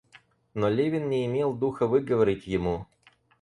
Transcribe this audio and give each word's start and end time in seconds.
Но 0.55 0.67
Левин 0.67 1.09
не 1.09 1.27
имел 1.27 1.53
духа 1.53 1.85
выговорить 1.85 2.47
ему. 2.47 2.87